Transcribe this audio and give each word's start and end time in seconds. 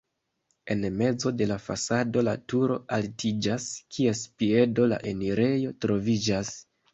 En 0.75 0.85
mezo 1.01 1.31
de 1.41 1.47
la 1.51 1.57
fasado 1.65 2.23
la 2.27 2.33
turo 2.53 2.77
altiĝas, 2.97 3.67
kies 3.97 4.23
piedo 4.43 4.89
la 4.95 4.99
enirejo 5.13 5.77
troviĝas. 5.87 6.53